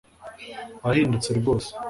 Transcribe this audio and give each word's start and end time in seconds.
Wahindutse 0.83 1.31
rwose 1.39 1.69